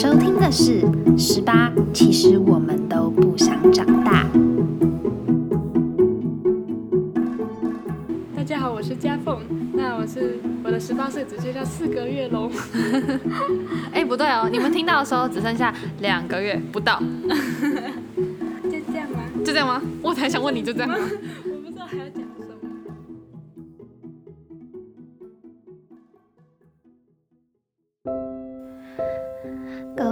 [0.00, 0.80] 收听的是
[1.18, 4.24] 《十八》，其实我们都不想长大。
[8.36, 9.40] 大家好，我是嘉凤。
[9.72, 12.48] 那我是我的十八岁只剩下四个月喽。
[13.92, 17.02] 哎，不对哦，你们听到的时候只剩下两个月不到。
[18.70, 19.18] 就这样吗？
[19.44, 19.82] 就这样吗？
[20.00, 20.96] 我才想问你，就这样吗？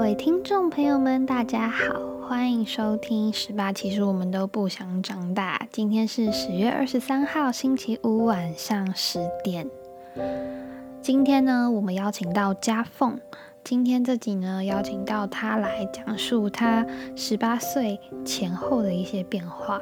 [0.06, 5.66] 各位听众朋友们，大家好，欢迎收听《十八》，其实我们都不想长大。
[5.72, 9.68] 今天是十月二十三号，星期五晚上十点。
[11.02, 13.18] 今天呢，我们邀请到嘉凤。
[13.64, 16.86] 今天这集呢，邀请到她来讲述她
[17.16, 19.80] 十八岁前后的一些变化，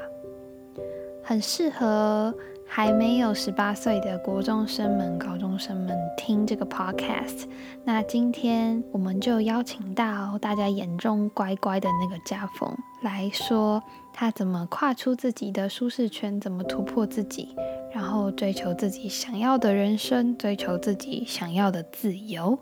[1.23, 2.35] 很适合
[2.77, 7.45] 还没有十八岁的国中生们、高中生们听这个 podcast。
[7.85, 13.81] 那今天我们就邀请到大家眼中乖乖的那个家风来说，
[14.13, 17.55] 他怎么跨出自己的舒适圈，怎么突破自己，
[17.93, 22.59] 然后追求自己想要的人生，追求自己想要的自由。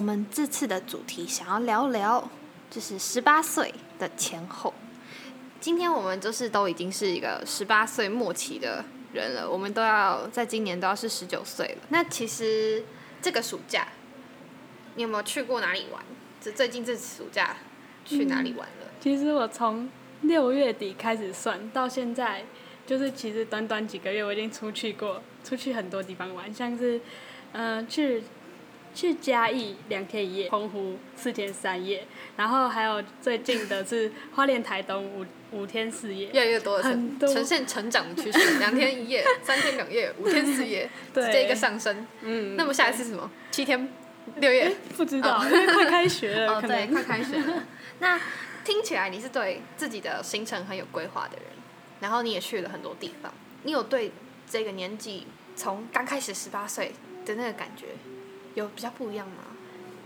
[0.00, 2.26] 我们这次的主题想要聊聊，
[2.70, 4.72] 就是十八岁的前后。
[5.60, 11.82] 今天我们就是都已经是一个十八岁末期的人了，我们都要在今年都要是十九岁了。
[11.90, 12.82] 那其实
[13.20, 13.88] 这个暑假，
[14.94, 16.02] 你有没有去过哪里玩？
[16.40, 17.56] 这最近这暑假
[18.06, 18.86] 去哪里玩了？
[19.00, 19.86] 其实我从
[20.22, 22.46] 六月底开始算到现在，
[22.86, 26.98] 就是其实短短几个月，我已经出去过，出去很多地方玩，像是，
[27.52, 28.22] 嗯，去。
[28.94, 42.06] 去嘉义两天一夜，澎湖四天三夜，然后还有最近的是花莲台东五五天四夜，越来越多的呈呈现成长的趋势，两天一夜、 三天两夜、五天四夜， 直接一个上升。
[42.22, 43.30] 嗯，那么下一次什么？
[43.50, 43.88] 七天
[44.36, 44.74] 六夜？
[44.96, 46.54] 不知道，因为快开学了。
[46.58, 47.64] 哦，对，快开学了。
[48.00, 48.20] 那
[48.64, 51.44] 听起来你是对自己的行程很有规划的人，
[52.00, 53.32] 然后你也去了很多地方，
[53.62, 54.12] 你有对
[54.48, 56.92] 这个年纪从刚开始十八岁
[57.24, 57.86] 的那个感觉？
[58.54, 59.44] 有比较不一样吗？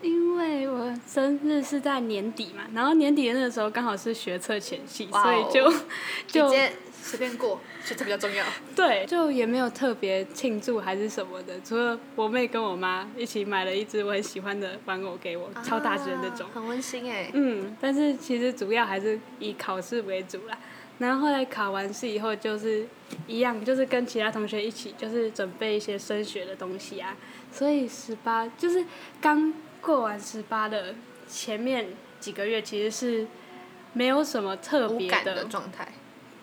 [0.03, 5.72] 因为我生日是在年底嘛，然后年底的那个时候刚好是学测前夕，所以就
[6.28, 6.50] 就
[6.93, 8.44] 随便过，学测比较重要。
[8.77, 17.31] 对，就也没有特别庆祝还是什么的，除了我妹跟我妈一起买了一只我很喜欢的玩偶给我，超大只的那种，很温馨哎。
[17.33, 20.59] 嗯，但是其实主要还是以考试为主啦。
[20.99, 22.87] 然后后来考完试以后，就是
[23.27, 27.16] 一样，就是跟其他同学一起，就是准备一些升学的东西啊。
[27.54, 28.84] 所以十八就是
[29.20, 30.94] 刚过完十八的
[31.28, 31.87] 前面
[32.19, 33.26] 几个月，其实是
[33.92, 35.87] 没有什么特别的状态。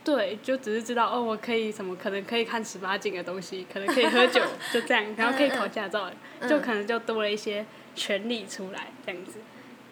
[0.03, 4.41] 对，就只是知道哦，我可以什么，可能可以看十八禁的东西，可能可以喝酒，
[4.73, 6.09] 就这样，然后可以考驾照，
[6.47, 9.33] 就可能就多了一些权利出来这样子。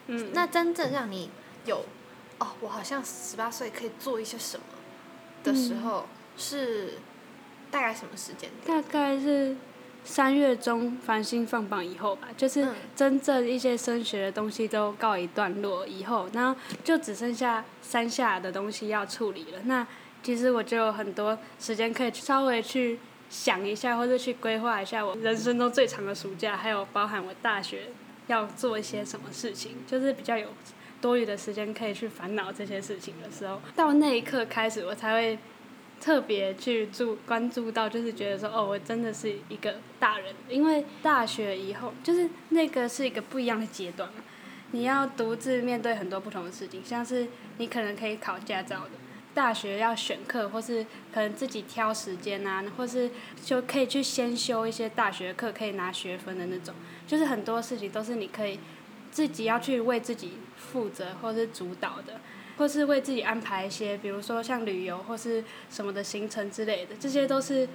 [0.08, 1.30] 嗯，那真正让你
[1.66, 1.86] 有
[2.40, 4.64] 哦，我好像十八岁可以做一些什么
[5.44, 6.08] 的时候，
[6.38, 6.94] 是
[7.70, 8.50] 大概什么时间？
[8.66, 9.56] 大概是。
[10.04, 19.60] 三月中繁星放榜以后吧，就是真正一些升学的东西都告一段落以后，然后就只剩下山下的东西要处理了。
[19.66, 19.86] 那
[20.24, 23.00] 其实我就有很多时间可以稍微去
[23.30, 27.90] 想一下，或者去规划一下我人生中最长的暑假，还有包含我大学
[28.28, 30.48] 要做一些什么事情，就是比较有
[31.00, 35.38] 多余的时间可以去烦恼这些事情的时候，到那一刻开始，我才会。
[36.02, 44.24] 特别去注关注到，就是觉得说，哦，我真的是一个大人，因为大学以后，就是那个是一个不一样的阶段嘛。
[44.72, 47.28] 你要独自面对很多不同的事情，像是
[47.58, 48.92] 你可能可以考驾照的，
[49.34, 53.10] 大学要选课，或是可能自己挑时间啊，或是
[53.44, 56.74] 就可以去先修一些大学课，可以拿学分的那种。
[57.08, 58.60] 就是很多事情都是你可以
[59.12, 62.22] 自己要去为自己负责，或是主导的。
[62.60, 67.68] 或是为自己安排一些，比如说像旅游或是什么的行程之类的，这些都是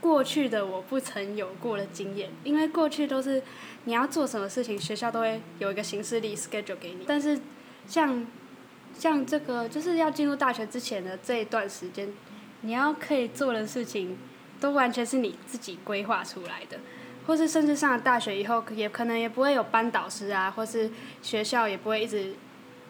[0.00, 2.30] 过去的我不曾有过的经验。
[2.42, 3.40] 因为过去都是
[3.84, 7.04] 你要做什么事情，学校都会有一个行事历 schedule 给你。
[7.06, 7.38] 但是
[7.86, 8.26] 像
[8.98, 12.12] 像这个就是要进入大学之前的这一段时间，
[12.62, 14.18] 你要可以做的事情，
[14.58, 16.76] 都完全是你自己规划出来的。
[17.24, 20.90] 或是甚至上了大学以后，也可能也不会有班导师啊，或是
[21.22, 22.34] 学校也不会一直。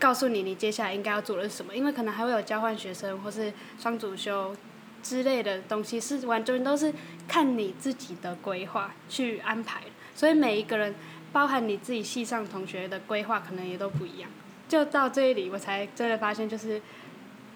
[0.00, 1.76] 告诉你，你接下来应该要做的是什么？
[1.76, 4.56] 因为可能还会有交换学生或是双主修
[5.02, 6.92] 之类的东西，是完全都是
[7.28, 9.82] 看你自己的规划去安排。
[10.16, 10.94] 所以每一个人，
[11.32, 14.30] 包含你自己系上同学的规划，可能也都不一样。
[14.68, 16.80] 就到这里，我才真的发现，就是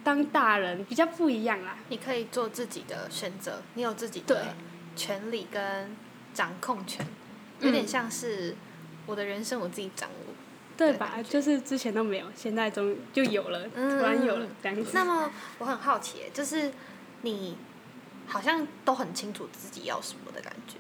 [0.03, 1.79] 当大人比较不一样啦。
[1.89, 4.55] 你可以做自己的选择，你有自己的
[4.95, 5.97] 权利跟
[6.35, 7.07] 掌控权，
[7.61, 8.55] 有点像是
[9.07, 10.24] 我的人生我自己掌握。
[10.77, 11.17] 对吧？
[11.23, 14.91] 就是之前都没有，现在终于就有了，嗯突然有了这样子。
[14.93, 16.73] 那么我很好奇，就是
[17.23, 17.57] 你
[18.27, 20.77] 好像都很清楚自己要什么的感觉，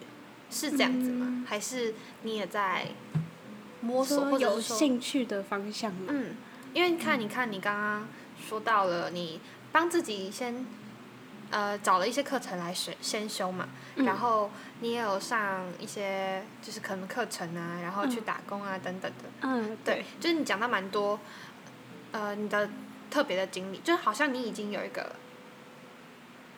[0.51, 1.27] 是这样子吗？
[1.29, 2.87] 嗯还是你也在
[3.81, 6.07] 摸索，有或者是说兴趣的方向嘛？
[6.09, 6.35] 嗯，
[6.73, 8.09] 因为看，你看，你刚刚
[8.49, 10.67] 说到了，你帮自己先
[11.55, 19.31] 呃找了一些课程来学先修嘛，嗯然后你也有上一些就是可能课程啊，然后去打工啊、等等的。
[19.43, 21.21] 嗯，对，就是你讲到蛮多，
[22.11, 22.69] 呃，你的
[23.09, 25.15] 特别的经历，就好像你已经有一个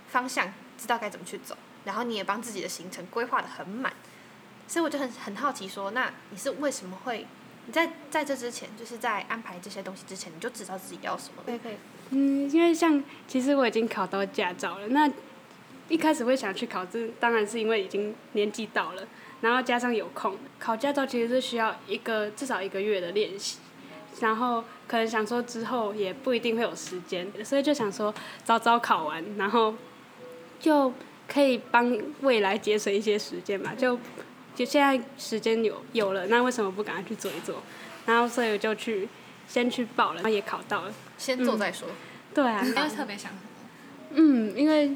[0.08, 1.54] 方向，知道该怎么去走，
[1.84, 3.92] 然后你也帮自己的行程规划的很满，
[4.66, 7.26] 所以我就很很好奇说，那你是为什么会
[7.66, 11.44] 你在在这之前，就是在安排这些东西之前，你就知道自己要什么了？
[11.44, 11.76] 可以可以，
[12.10, 15.10] 嗯，因为像其实我已经考到驾照了，那
[15.88, 19.02] 一开始会想去考，这当然是因为已经年纪到了，
[19.40, 23.58] 然后加上有空，考驾照其实是需要一个至少一个月的练习，
[24.20, 28.14] 然后可能想说之后也不一定会有时间，所以就想说
[28.44, 29.74] 早早考完，然后
[30.58, 30.92] 就
[31.28, 33.98] 可以帮未来节省一些时间嘛，就
[34.54, 37.62] 就现在时间有有了，那为什么不赶快去做一做？
[38.06, 39.08] 然后所以我就去
[39.48, 40.92] 先去报了，然后也考到了。
[41.18, 41.88] 先做再说。
[42.34, 43.32] 对啊，没有特别想。
[44.10, 44.92] 嗯，因为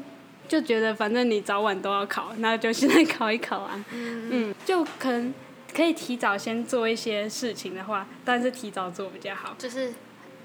[0.47, 3.83] 就觉得反正你早晚都要考，那就现在考一考啊。
[3.91, 5.33] 嗯就可能
[5.73, 9.55] 可以提早先做一些事情的话，但是提早做比较好。
[9.57, 9.93] 就是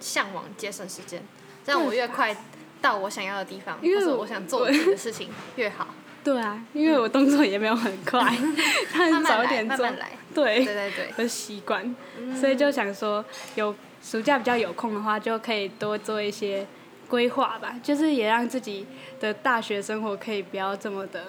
[0.01, 1.23] 向往节省时间，
[1.65, 2.37] 这样我越快
[2.81, 5.89] 到我想要的地方，因为我想做的事情越好。
[6.25, 8.21] 对啊，因为我动作也没有很快，
[8.93, 9.99] 他早点做慢慢。
[9.99, 10.11] 来。
[10.35, 11.95] 对对，对对，我的习惯，
[12.39, 13.25] 所以就想说，
[13.55, 13.75] 有
[14.09, 16.65] 暑假比较有空的话，就可以多做一些
[17.09, 18.87] 规划吧，就是也让自己
[19.19, 21.25] 的大学生活可以不要这么的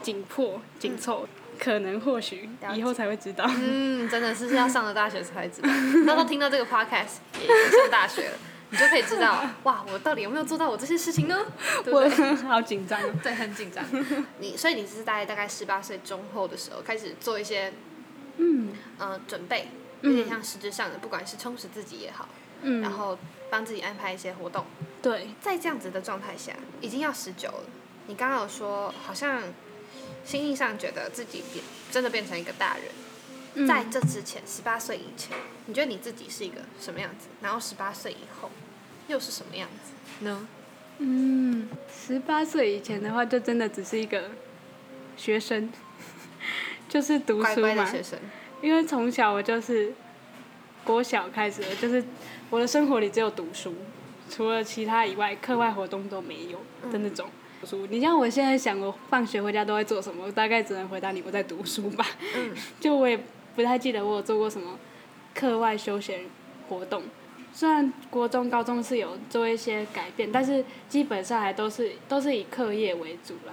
[0.00, 1.28] 紧迫紧凑。
[1.56, 3.44] 可能或许以后才会知道。
[3.60, 5.68] 嗯，真的是要上了大学才知道。
[6.04, 8.36] 到时候听到这个 podcast 也上大学了，
[8.70, 11.46] 你就可以知道， 哇，我到底有没有做到我这些事情呢？
[11.84, 12.08] 对不我？
[12.48, 13.04] 好紧张哦。
[13.22, 13.84] 对，很紧张。
[14.40, 17.72] 你所以你是在大概十八岁中后的时候开始做一些
[18.38, 19.68] 嗯呃准备，
[20.04, 22.28] 有点像实质上的，不管是充实自己也好，
[22.62, 23.18] 嗯，然后
[23.50, 24.64] 帮自己安排一些活动。
[25.02, 27.64] 对，在这样子的状态下，已经要十九了。
[28.06, 29.42] 你刚刚有说，好像
[30.24, 32.84] 心意上觉得自己变真的变成一个大人。
[33.56, 35.36] 嗯在这之前，十八岁以前，
[35.66, 37.28] 你觉得你自己是一个什么样子？
[37.40, 38.50] 然后十八岁以后，
[39.06, 40.48] 又是什么样子呢？
[40.98, 44.30] 嗯，十八岁以前的话，就真的只是一个
[45.16, 45.72] 学生，
[46.88, 47.60] 就是读书嘛。
[47.60, 48.18] 乖的学生，
[48.64, 49.92] 因为从小我就是
[50.84, 52.02] 国小开始，就是
[52.48, 53.74] 我的生活里只有读书，
[54.30, 56.58] 除了其他以外，课外活动都没有
[56.90, 57.28] 的那种。
[57.62, 62.06] 书，你像我现在想，我放学回家都在做什么，我大概只能回答你我在读书吧。
[62.34, 63.18] 嗯， 就我也
[63.54, 64.78] 不太记得我有做过什么
[65.34, 66.20] 课外休闲
[66.70, 67.02] 活动。
[67.52, 73.52] 虽然国中、高中是有做一些改变，但是基本上还都是都是以课业为主啦。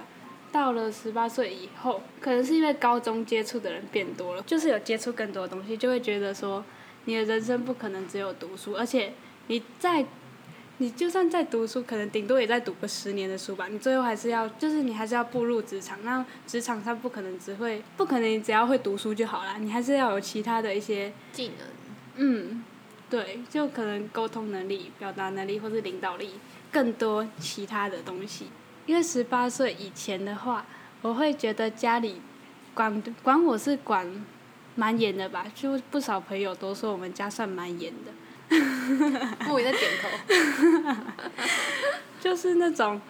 [0.52, 6.62] 到了十八岁以后，可能是因为高中接触的人变多了，就是有接触更多的东西，就会觉得说，
[7.06, 9.14] 你的人生不可能只有读书，而且
[9.46, 10.04] 你在，
[10.76, 21.66] 你就算在读书，可能顶多也在读个十年的书吧，你最后还是要，就是你还是要步入职场，那职场上不可能只会，不可能你只要会读书就好啦，你还是要有其他的一些技能，
[22.16, 22.62] 嗯，
[23.08, 26.32] 对，就可能沟通能力、表达能力或是领导力，
[26.70, 28.46] 更多其他的东西。
[28.86, 30.64] 因为十八岁以前的话，
[31.02, 32.20] 我会觉得家里
[32.74, 34.06] 管管我是管
[34.74, 38.12] 蛮严的吧，就不少朋友都说我们家算蛮严的，
[39.46, 40.08] 木鱼在点头。
[42.20, 43.00] 就是那种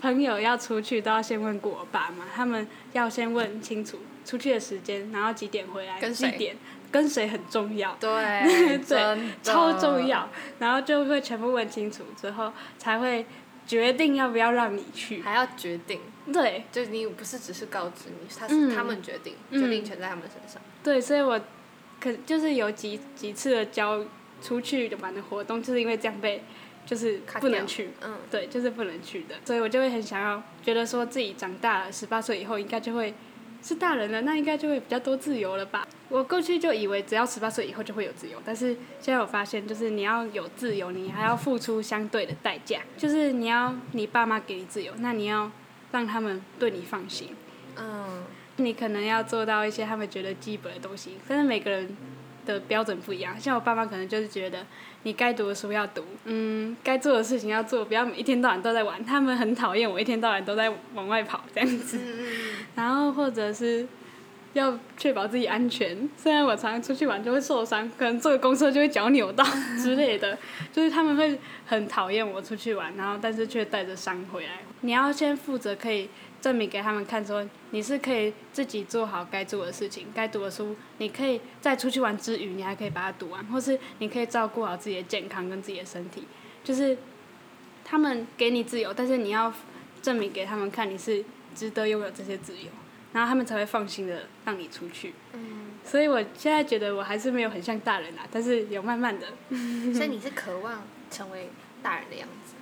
[0.00, 6.56] 朋友要出去都要先问过我爸妈，他们要先问清楚出去的时间，然后几点回来，跟谁几点
[6.90, 7.94] 跟谁很重要。
[8.00, 13.26] 对，对，超重要，然后就会全部问清楚之后，才会
[13.70, 15.22] 决定要不要让你去。
[15.22, 16.00] 还要决定，
[16.32, 20.60] 对就你不是只是告知你，他嗯是他们决定，嗯决定权在他们身上。
[20.82, 21.40] 对，所以我
[22.00, 24.04] 可就是有几几次的交
[24.42, 26.42] 出去玩的活动，就是因为这样被
[26.84, 27.90] 就是不能去。
[28.02, 33.14] 嗯，对，就是不能去的，所以我就会很想要，觉得说自己长大了，十八岁以后应该就会
[33.62, 35.86] 是大人了，那应该就会比较多自由了吧。
[36.10, 45.50] 我过去就以为只要十八岁以后就会有自由，但是现在我发现，就是你要有自由，你还要付出相对的代价，就是你要你爸妈给你自由，那你要
[45.92, 47.28] 让他们对你放心，
[47.76, 48.24] 嗯，
[48.56, 51.96] 你可能要做到一些他们觉得基本的东西，但是每个人
[52.44, 53.38] 的标准不一样。
[53.38, 54.66] 像我爸妈可能就是觉得
[55.04, 59.04] 你该读的书要读，嗯，该做的事情要做，不要一天到晚都在玩。
[59.04, 62.00] 他们很讨厌我一天到晚都在往外跑这样子。
[62.74, 63.86] 然后或者是
[64.52, 69.44] 要确保自己安全，虽然我常常出去玩就会受伤，可能坐个公车就会脚扭到
[69.82, 70.36] 之类的，
[70.72, 74.58] 就是他们会很讨厌我出去玩，然后但是却带着伤回来。
[74.82, 76.08] 你要先负责可以。
[76.40, 86.24] 证明给他们看，说你是可以自己做好该做的事情，该读的书，你可以在出去玩之余，你还可以把它读完，或是你可以照顾好自己的健康跟自己的身体。
[86.64, 86.96] 就是
[87.84, 89.52] 他们给你自由，但是你要
[90.00, 91.22] 证明给他们看，你是
[91.54, 92.70] 值得拥有这些自由，
[93.12, 95.14] 然后他们才会放心的让你出去。
[95.32, 95.72] 嗯。
[95.84, 99.26] 所以我现在觉得我还是没有很像大人啊，但是有慢慢的。
[99.94, 101.50] 所以你是渴望成为
[101.82, 102.54] 大人的样子？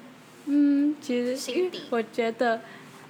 [0.46, 2.60] 嗯，其实心底我觉得。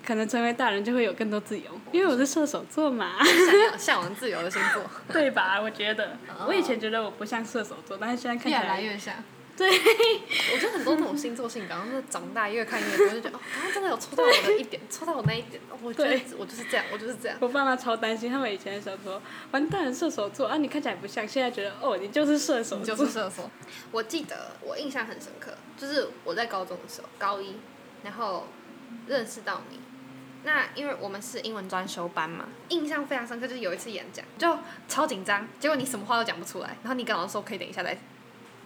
[0.06, 3.22] 可能成为大人就会有更多自由，因为我是射手座嘛。
[3.22, 5.60] 向向往自由的星座， 对吧？
[5.60, 6.16] 我觉得，
[6.46, 9.12] 我以前觉得我不像射手座，但是现在看起来越来越像。
[9.58, 9.68] 对，
[10.54, 15.60] 我觉得很多那种星座性格，然后长大越看越多，就觉得哦，刚刚真的有戳到我的一点，戳到我那一点。
[15.82, 17.36] 我觉得我就是这样，我就是这样。
[17.40, 23.50] 我爸妈超担心，他们以前的时候说，完蛋，射手座啊，你看起来不像，现在觉得哦，你就是射手，就是射手。
[23.90, 27.56] 我记得我印象很深刻，就是我在高中的时候，高一，
[28.04, 28.46] 然后
[29.08, 29.80] 认识到你。
[30.44, 37.98] 那因为我们是英文专修班嘛，印象非常深刻，就是有一次演讲就超紧张，结果你什么话都讲不出来，然后你跟老师说可以等一下再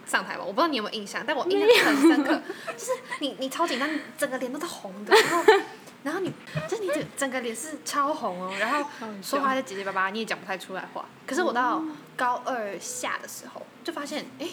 [0.05, 0.43] 上台吧？
[0.43, 2.41] 我不知道你有没有印象，但我印象很深刻，
[2.75, 5.43] 就是你你超紧张，整个脸都是红的，然后
[6.03, 6.31] 然后你
[6.67, 8.89] 就是你整整个脸是超红哦，然后
[9.21, 11.05] 说话就结结巴巴，你也讲不太出来话。
[11.25, 11.81] 可是我到
[12.15, 14.47] 高二下的时候就发现，哎，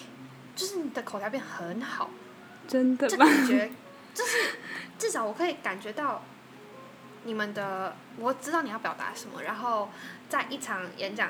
[0.55, 2.11] 就是你的口条变很好，
[2.69, 3.71] 真的，就感觉
[4.15, 4.39] 就是
[4.99, 6.23] 至少我可以感觉到。
[7.23, 9.91] 你们的我知道你要表达什么，然后
[10.31, 11.29] 在一场演讲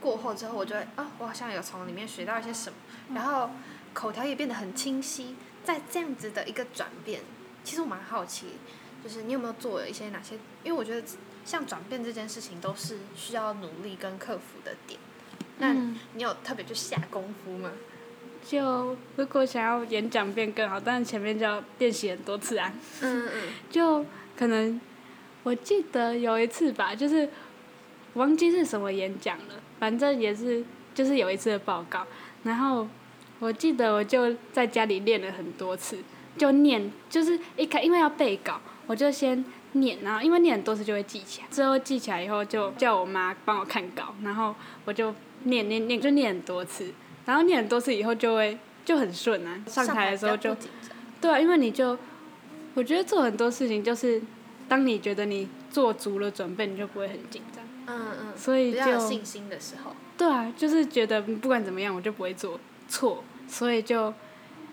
[0.00, 2.76] 过后之后，我就会啊，我好像有从里面学到一些什么，
[3.14, 3.50] 然后
[3.92, 5.36] 口条也变得很清晰。
[5.62, 7.20] 在这样子的一个转变，
[7.62, 8.46] 其实我蛮好奇，
[9.04, 10.36] 就是你有没有做了一些哪些？
[10.64, 11.06] 因为我觉得
[11.44, 14.98] 像转变这件事情都是需要努力跟克服的点。
[15.58, 15.74] 那
[16.14, 17.70] 你有特别去下功夫吗？
[18.48, 22.72] 就如果想要演讲变更好，但是前面就要练习很多次啊。
[23.02, 23.52] 嗯嗯。
[23.70, 24.04] 就
[24.36, 24.80] 可能。
[25.42, 27.26] 我记得有一次吧，就是
[28.12, 30.62] 忘记是什么演讲了，反正也是
[30.94, 32.06] 就是有一次的报告，
[32.44, 32.86] 然后
[33.40, 35.98] 我记得我就在家里练了很多次，
[36.38, 45.12] 就念，就是一开因为要背稿，我就先念，然后因为念很多次就会记起来，之后记起来以后就叫我妈帮我看稿，然后我就
[45.44, 46.92] 念念念就念很多次，
[47.24, 50.54] 然后念很多次以后就会就很顺啊，上台的时候就，
[51.20, 51.98] 对啊，因为你就
[52.74, 54.22] 我觉得做很多事情就是。
[54.70, 57.59] 当你觉得你做足了准备，你就不会很紧张。
[57.90, 58.38] 嗯嗯。
[58.38, 58.98] 所以就。
[58.98, 59.94] 信心的时候。
[60.16, 64.12] 对啊，就是觉得不管怎么样，我就不会做错，所以就，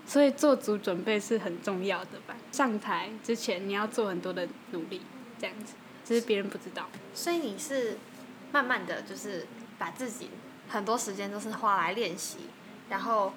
[0.05, 2.35] 所以做足准备是很重要的吧。
[2.51, 5.01] 上台之前你要做很多的努力，
[5.39, 6.89] 这样子，只是别人不知道。
[7.13, 7.97] 所以你是
[8.51, 9.47] 慢慢的就是
[9.77, 10.29] 把自己
[10.67, 12.39] 很多时间都是花来练习，
[12.89, 13.33] 然后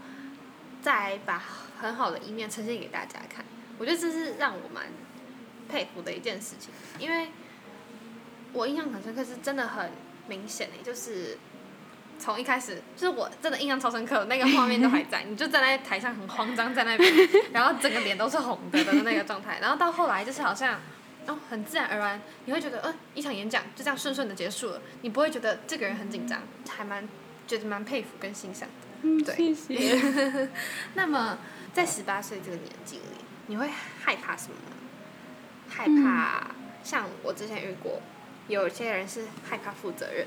[0.83, 1.43] 再把
[1.81, 3.45] 很好的一面呈现给大家看。
[3.79, 4.87] 我觉得这是让我蛮。
[5.69, 7.29] 佩服的一件事情，因为
[8.53, 9.91] 我印象很深刻，是真的很
[10.29, 11.39] 明显诶，就是
[12.19, 17.13] 从一开始，就是我真的印象超深刻，那个画面都还在， 你就站在台上很慌张在那边，
[17.53, 20.79] 然后整个脸都是红的的那个状态，然后到后来就是好像
[21.27, 27.09] 哦很自然而然，你会觉得呃一场演讲就这样顺顺的结束了，你不会觉得这个人很紧张，还蛮
[27.47, 28.75] 觉得蛮佩服跟欣赏的。
[29.03, 30.49] 嗯，谢谢。
[30.95, 31.39] 那么
[31.73, 33.03] 在十八岁这个年纪里，
[33.47, 33.69] 你会
[34.03, 34.55] 害怕什么？
[35.69, 36.51] 害怕，
[36.83, 38.03] 像我之前遇过，
[38.51, 40.27] 有些人是害怕负责任，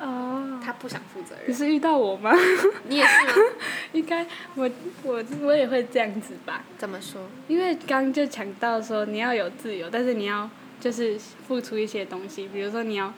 [0.00, 1.44] 哦，他不想负责任。
[1.48, 2.32] 你是遇到我吗？
[2.88, 3.32] 你也是吗？
[3.92, 4.70] 应该，我
[5.02, 6.64] 我我也会这样子吧？
[6.76, 7.22] 怎么说？
[7.48, 10.48] 因为刚就讲到说你要有自由，但是你要
[10.80, 13.12] 就是付出一些东西，比如说你要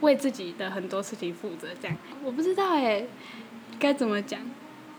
[0.00, 1.96] 为自己的很多事情负责，这样。
[2.24, 3.04] 我不知道哎，
[3.78, 4.40] 该怎么讲？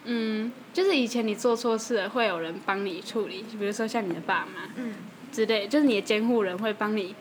[0.05, 4.69] 嗯，就是以前你做错事了，会有人帮你处理，比如说像你的爸妈。
[4.75, 4.93] 嗯。
[5.31, 7.13] 之类，就是你的监护人会帮你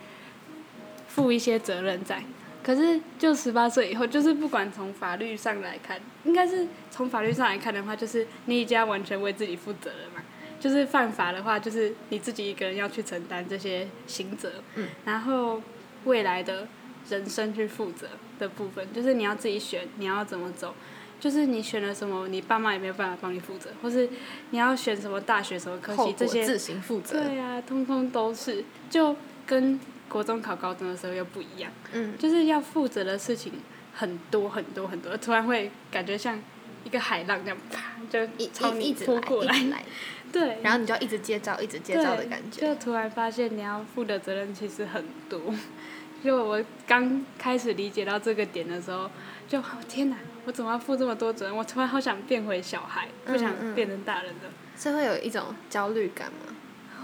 [1.19, 2.23] 负一些责任在。
[2.63, 10.23] 可是，就十八岁以后，就是不管从法律上来看，应该是从法律上来看的话，就是你已经完全为自己负责了嘛。
[10.61, 14.53] 就是犯法的话，就是你自己一个人要去承担这些刑责。
[14.75, 14.89] 嗯。
[15.05, 15.63] 然后，
[16.05, 16.69] 未来的
[17.09, 18.09] 人生去负责
[18.39, 20.75] 的部分，就是你要自己选，你要怎么走。
[21.21, 24.09] 就是你选了什么，你爸妈也没有办法帮你负责，或是
[24.51, 27.21] 你要选什么大学什么科系，这些自行负责。
[27.21, 31.71] 对啊，通通都是，就跟国中考高中的时候又不一样。
[31.93, 32.17] 嗯。
[32.19, 33.53] 就是要负责的事情
[33.95, 36.41] 很多很多很多，突然会感觉像
[36.85, 39.85] 一个海浪这样啪就一朝你扑过来来，
[40.33, 42.61] 对，然后你就要一直接招，一直接招的感觉。
[42.61, 45.41] 就突然发现你要负的责任其实很多。
[46.25, 49.09] 就我刚开始理解到这个点的时候，
[49.47, 51.57] 就天哪，我怎么要负这么多责任？
[51.57, 54.49] 我突然好想变回小孩，不想嗯嗯变成大人的。
[54.77, 56.55] 是会有一种焦虑感吗？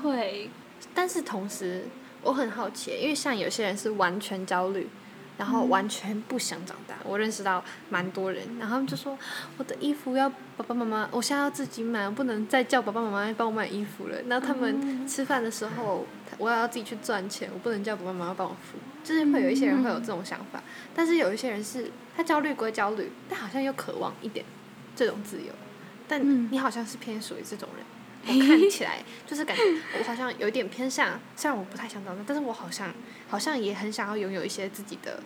[0.02, 0.50] 会，
[0.92, 1.84] 但是同时，
[2.25, 4.88] 我很好奇，因为像有些人是完全焦虑，
[5.38, 6.95] 然后完全不想长大。
[7.04, 9.16] 我认识到蛮多人，然后他们就说
[9.59, 14.16] 我的衣服要爸爸妈妈，我现在要自己买，我不能再叫爸爸妈妈帮我买衣服了。
[14.26, 16.07] 那他们吃饭的时候，
[16.38, 18.78] 我也要自己去赚钱，我不能叫爸爸妈妈帮我付。
[19.04, 20.62] 就是会有一些人会有这种想法，
[20.95, 24.47] 但是有一些人是他焦虑归焦虑，但好像又渴望一点
[24.97, 25.52] 这种自由。
[26.09, 27.85] 但嗯你好像是偏属于这种人。
[28.26, 29.62] 我看起来就是感觉
[29.99, 32.93] 我好像有一点偏向，虽然我不太想长大，但是我好像
[33.28, 35.23] 好像也很想要拥有一些自己的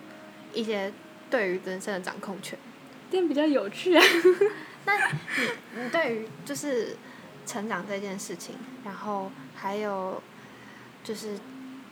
[0.53, 0.91] 一些
[1.29, 2.57] 对于人生的掌控权。
[3.11, 4.03] 这样比较有趣啊。
[4.85, 5.13] 那你
[5.75, 6.95] 你对于就是
[7.45, 10.21] 成长这件事情，然后还有
[11.03, 11.37] 就是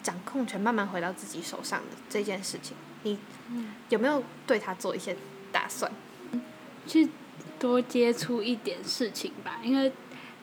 [0.04, 3.20] 掌控权慢慢回到自己手上的这件事情，你
[3.90, 5.16] 有没有对他做一些
[5.52, 5.92] 打算？
[6.86, 7.10] 去
[7.60, 9.92] 多接触一点事情吧，因为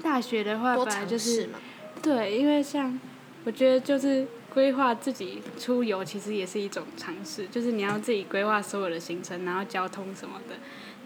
[0.02, 1.58] 大学的话本来就是嘛？
[2.02, 2.98] 对，因为像
[3.44, 10.56] 我觉得就是规划自己出游，其实也是一种尝试，就是你要自己规划所有的行程，然后交通什么的，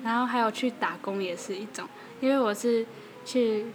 [0.03, 1.89] 然后还有去打工也是一种，
[2.21, 2.85] 因为我是
[3.25, 3.67] 去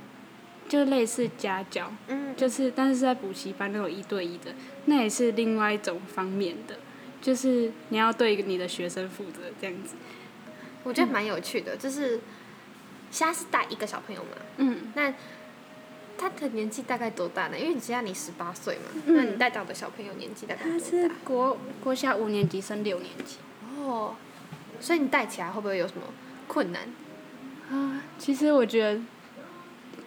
[0.68, 4.54] 就类似家教，嗯，就是但是是在补习班那种一对一的，
[4.86, 6.76] 那也是另外一种方面的，
[7.22, 9.96] 就是你要对你的学生负责这样子。
[10.84, 12.20] 我觉得蛮有趣的，就是
[13.14, 15.14] 现在是带一个小朋友嘛，嗯，那
[16.18, 17.60] 他的年纪大概多大呢？
[17.60, 21.16] 因为你现在你十八岁嘛，嗯那你带到的小朋友年纪大概多他是大？
[21.24, 23.38] 国国小五年级升六年级。
[23.78, 24.16] 哦，
[24.80, 26.02] 所以你带起来会不会有什么
[26.48, 26.82] 困难？
[27.72, 29.02] 啊，其实我觉得，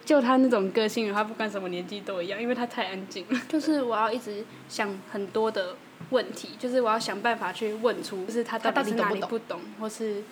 [0.05, 3.41] 就他那种个性的话，不管什么年纪都一样，因为他太安静了。
[3.47, 5.75] 就是我要一直想很多的
[6.09, 10.23] 问题，就是我要想办法去问出，就是他他到底是哪里不懂，或是，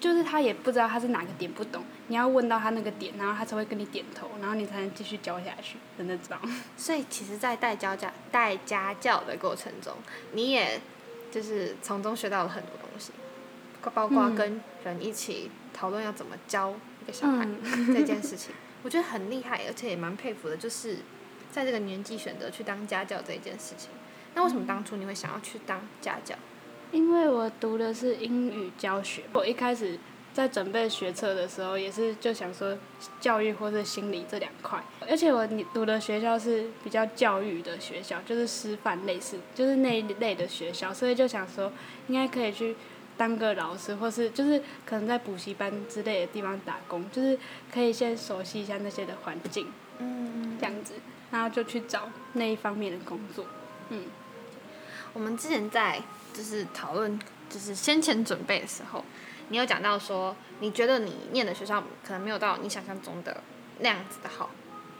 [0.00, 6.36] 就是他也不知道他是哪个点不懂，你要问到他那个点，然后他才会跟你点头，然后你才能继续教下去的那种。
[6.76, 9.92] 所以其实，在带教家带家教的过程中，
[10.32, 10.80] 你也
[11.30, 13.12] 就是从中学到了很多东西，
[13.82, 16.70] 包包括嗯跟人一起讨论要怎么教
[17.02, 20.98] 一个小孩、嗯这件事情，我觉得很厉害，而且也蛮佩服的，就是
[21.50, 23.90] 在这个年纪选择去当家教这一件事情。
[24.34, 26.36] 那为什么当初你会想要去当家教？
[26.92, 29.98] 因为我读的是英语教学，我一开始
[30.32, 32.76] 在准备学测的时候，也是就想说
[33.20, 41.70] 教育或是心理这两块，而且我你读的学校是比较教育的学校，就是师范类似，就是那一类的学校，所以就想说
[42.06, 42.74] 应该可以去
[43.16, 47.38] 当个老师，或是就是可能在补习班之类的地方打工，就是
[47.72, 49.66] 可以先熟悉一下那些的环境，
[49.98, 50.94] 嗯，这样子，
[51.30, 53.44] 然后就去找那一方面的工作，
[53.90, 54.04] 嗯。
[55.14, 56.00] 我们之前在
[56.38, 57.18] 就是讨论
[57.50, 59.04] 就是先前准备的时候，
[59.48, 63.42] 你有讲到说，你觉得你念的学校可能没有到你想象中的
[63.80, 64.50] 那样子的好。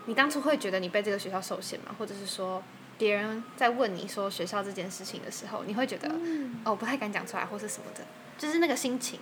[0.06, 1.94] 你当初会觉得你被这个学校受限吗？
[1.96, 2.60] 或者是说，
[2.98, 6.10] 别人在问你说学校这件事情的时候，你会觉得、
[6.64, 8.00] 哦不太敢讲出来或是什么的，
[8.36, 9.20] 就是那个心情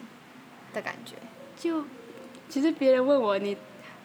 [0.73, 1.17] 的感觉。
[1.59, 1.85] 就
[2.49, 3.55] 其实别人问我你，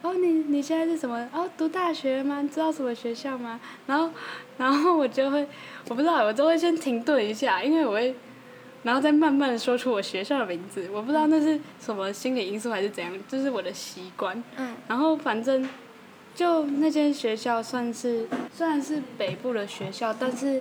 [0.02, 1.28] 哦你你现在是什么？
[1.32, 2.42] 哦读大学吗？
[2.42, 3.60] 你知道什么学校吗？
[3.86, 4.10] 然后
[4.58, 5.46] 然后我就会
[5.88, 8.14] 我不知道，我都会先停顿一下，因为我会，
[8.82, 10.88] 然后再慢慢的说出我学校的名字。
[10.92, 14.42] 我不知道那是什么心理因素还是怎样，就是我的习惯。
[14.56, 14.74] 嗯。
[14.88, 15.68] 然后反正
[16.34, 20.60] 就那间学校算是虽然是北部的学校，但是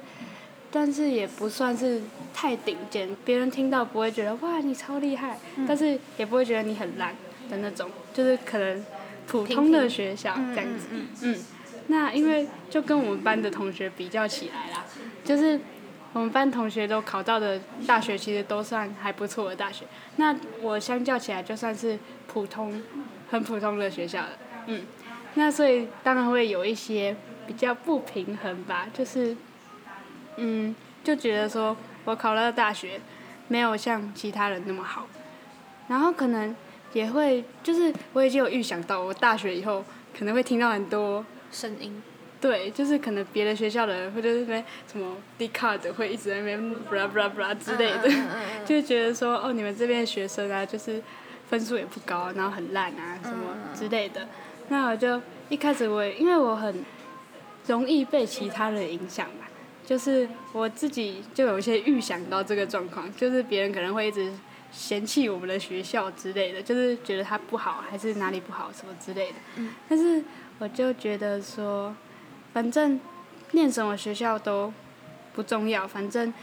[0.69, 1.99] 但是也不算是
[2.31, 7.15] 太顶尖，别人听到不会觉得哇你超厉害，但是也不会觉得你很烂
[7.49, 8.85] 的那种，就是可能
[9.31, 10.87] 普通的学校这样子。
[10.91, 11.39] 嗯嗯，
[11.87, 14.85] 那因为就跟我们班的同学比较起来啦，
[15.23, 15.59] 就是
[16.13, 19.85] 我们班同学都考到的大学其实都算还不错的大学，
[20.17, 22.81] 那我相较起来就算是普通，
[23.29, 24.29] 很普通的学校了。
[24.67, 24.83] 嗯，
[25.35, 27.15] 那所以当然会有一些
[27.47, 29.35] 比较不平衡吧，就是，
[30.35, 32.99] 嗯，就觉得说我考到大学
[33.47, 35.07] 没有像其他人那么好，
[35.87, 36.55] 然后可能
[36.93, 39.83] 也会就是我已经有预想到我大学以后
[40.17, 41.25] 可能会听到很多。
[41.51, 42.01] 声音。
[42.39, 48.09] 对，就是可能别的学校的人，或者是那边什么 d c a r d 会一直在那边 blah blah blah 之类的，
[48.65, 50.99] 就觉得说，哦，你们这边的学生啊，就是
[51.47, 54.27] 分数也不高，然后很烂啊，什么之类的。
[54.69, 56.83] 那我就一开始我也因为我很
[57.67, 59.45] 容易被其他人影响嘛，
[59.85, 64.33] 就是我自己就有一些预想到这个状况，就是别人可能会一直
[64.71, 69.35] 嫌弃我们的学校之类的，就是觉得它不好，还是哪里不好什么之类的。
[69.89, 70.23] 但是
[70.59, 71.93] 我就觉得说，
[72.53, 72.99] 反正
[73.51, 74.71] 念什么学校都
[75.33, 76.33] 不重要，反正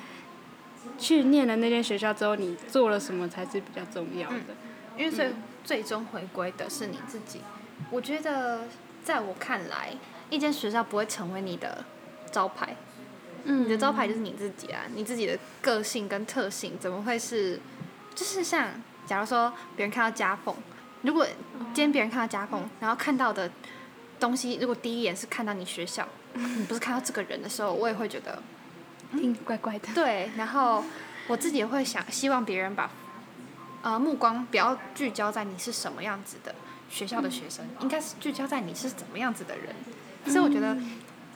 [0.98, 4.54] 去念了那间学校之后，你做了什么才是比较重要的。
[4.98, 5.32] 因为最
[5.64, 7.40] 最终回归的是你自己。
[7.90, 8.68] 我觉得
[9.02, 9.94] 在我看来，
[10.28, 11.82] 一间学校不会成为你的
[12.30, 12.76] 招牌，
[13.44, 17.58] 嗯你的招牌就是你自己啊，你自己的个性跟特性怎么会是？
[18.18, 18.70] 就是像
[19.06, 20.52] 假如说别人看到夹缝，
[21.02, 21.24] 如果
[21.72, 23.48] 今天别人看到夹缝，然后看到的
[24.18, 28.42] 东西，如果第一眼是看到你学校，你不是看到这个人的时候，我也会觉得
[29.12, 29.86] 挺怪怪的。
[29.94, 30.82] 对，然后
[31.28, 32.90] 我自己也会想，希望别人把
[33.82, 36.52] 呃目光不要聚焦在你是什么样子的
[36.90, 39.76] 学校的学生，应该是聚焦在你是怎么样子的人。
[40.26, 40.76] 所以我觉得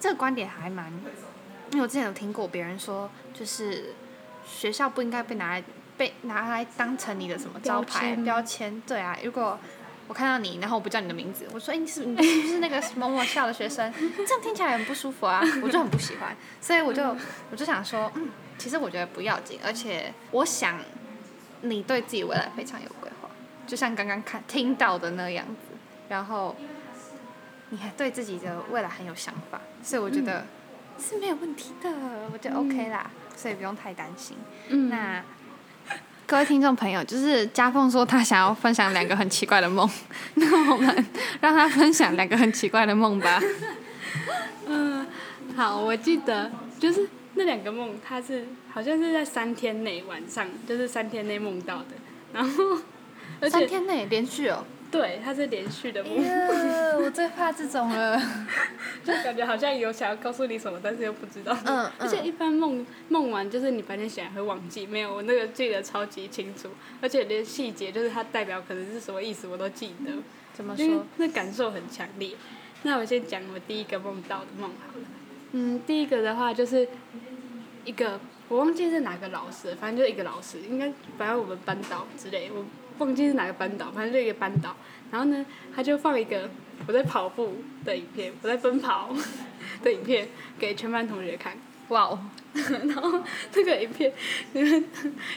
[0.00, 0.92] 这个观点还蛮，
[1.70, 3.94] 因为我之前有听过别人说，就是
[4.44, 5.62] 学校不应该被拿来
[6.02, 8.82] 被拿来当成你的什么招牌标签。
[8.84, 9.56] 对啊，如果
[10.08, 16.36] 我看到你，然后我不叫你的名字，我说：“哎、你是你是不是那个某某校的学生？” 这样听起来很不舒服啊，我就很不喜欢。
[16.60, 17.16] 所以我就
[17.52, 20.80] 我就想说，嗯，其实我觉得不要紧，而且我想
[21.60, 23.30] 你对自己未来非常有规划，
[23.64, 25.76] 就像刚刚看听到的那样子，
[26.08, 26.56] 然后
[27.70, 30.44] 你还对自己的未来很有想法，所以我觉得
[30.98, 31.88] 是没有问题的，
[32.32, 34.36] 我觉得 OK 啦，所以不用太担心。
[34.68, 35.22] 嗯那
[36.32, 39.86] 各位听众朋友，就是嘉凤说她想要分享两个很奇怪的梦，
[40.36, 41.06] 那我们
[41.42, 43.38] 让她分享两个很奇怪的梦吧。
[44.66, 45.06] 嗯，
[45.54, 51.88] 好，我记得就是那两个梦，它是好像是在三天内晚上，就是三天内梦到的，
[52.32, 52.78] 然后
[53.38, 54.64] 而且三天内连续哦。
[54.92, 56.46] 对，它是连续的梦，呀，
[57.02, 58.20] 我最怕这种了。
[59.02, 61.56] 就感觉好像有想要告诉你什么，但是又不知道。
[61.64, 66.68] 嗯而且一般梦梦完，就是你白天醒来会忘记，没有我那个记得超级清楚，
[67.00, 70.12] 而且连细节就是它代表可能是什么意思我都记得，
[70.52, 71.06] 怎么说？
[71.16, 72.32] 那感受很强烈。
[72.82, 75.04] 那我先讲我第一个梦到的梦好了。
[75.52, 76.86] 嗯，第一个的话就是
[77.86, 82.64] 一个我忘记是哪个老师，反正就是一个老师，应该反正我们班导之类，我
[82.98, 84.74] 忘记是哪个班导，反正就一个班导。
[85.10, 86.48] 然后呢，他就放一个
[86.86, 89.14] 我在跑步的影片，我在奔跑
[89.82, 90.28] 的影片
[90.58, 91.56] 给全班同学看。
[91.88, 92.18] 哇哦，
[92.54, 93.22] 然后
[93.54, 94.10] 那个影片，
[94.54, 94.82] 因为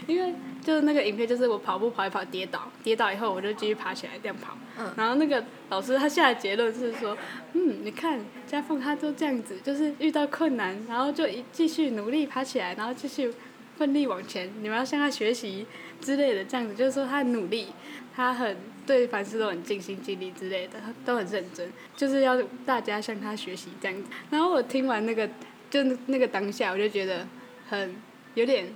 [0.07, 4.57] 因为就是那个影片，就是我跑步跑一跑跌倒，跌倒以后我就继续爬起来这样跑。
[4.77, 7.17] 嗯然后那个老师他下的结论是说，
[7.53, 13.33] 嗯，你看佳凤他都这样子，就是遇到困难，然后就一继续努力爬起来，然后继续
[13.77, 15.65] 奋力往前，你们要向他学习
[16.01, 17.67] 之类的，这样子就是说他很努力，
[18.15, 24.09] 他很对凡事都很尽心尽力之类的，都很认真，就是要大家向他学习这样子。
[24.29, 25.29] 然后我听完那个，
[25.69, 27.27] 就那个当下，我就觉得
[27.69, 27.95] 很
[28.35, 28.67] 有点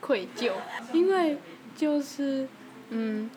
[0.00, 0.52] 愧疚，
[0.92, 1.38] 因为
[1.74, 2.46] 就是
[2.90, 3.30] 嗯，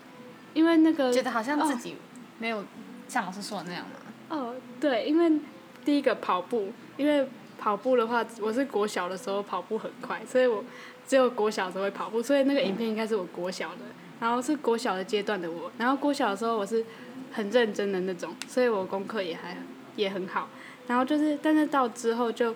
[0.54, 1.96] 因为那个觉得好像自己
[2.40, 2.64] 没有
[3.08, 4.00] 像老师说的那样嘛。
[4.30, 5.40] 哦，对，因为
[5.84, 10.64] 第一个跑步，因为跑步的话，我是国小的时候跑步很快，所以我
[11.08, 13.82] 只有国小的时候会跑步，所以那个影片应该是我国小的，
[14.20, 16.86] 然后是国小的阶段的我，然后国小的时候我是
[17.32, 19.58] 很认真的那种，所以我功课也还
[19.96, 20.50] 也很好，
[20.88, 22.56] 然后就是但是到之后就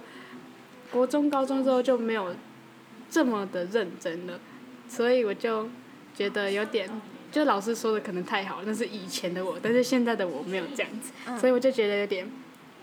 [0.92, 2.36] 国中、高中之后就没有
[3.10, 4.40] 这么的认真了，
[4.88, 5.68] 所以我就
[6.16, 6.90] 觉得有点。
[7.30, 12.26] 就老师说的可能太好，那是以前的我，但是现在的我没有这样子，所以我就觉得有点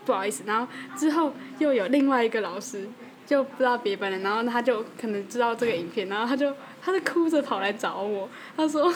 [0.05, 0.43] 不好意思。
[0.45, 2.87] 然后之后又有另外一个老师，
[3.25, 8.93] 就不知道别班的，然后他就可能知道这个影片，然后他就他就哭着跑来找我，他说：“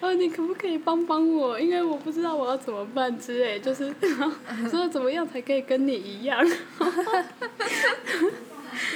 [0.00, 1.60] 呃， 你可不可以帮帮我？
[1.60, 3.94] 因为我不知道我要怎么办之类，就是
[4.70, 6.44] 说怎么样才可以跟你一样。”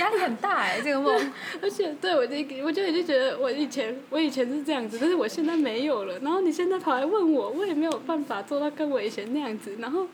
[0.00, 1.32] 压力很大哎、这个梦。
[1.62, 6.18] 而且对我就，我就已经觉得我以前我以前是这样子，但是我现在没有了。
[6.18, 9.76] 然后你现在跑来问我，我也没有办法做到跟我以前那样子。
[9.78, 10.08] 然后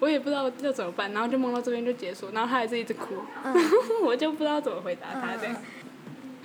[0.00, 3.16] 我也不知道要怎么办，然后就梦到这边就结束，然后他还是一直哭，
[4.04, 5.56] 我就不知道怎么回答他这样。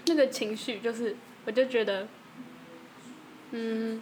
[0.07, 2.07] 那个情绪就是，我就觉得，
[3.51, 4.01] 嗯，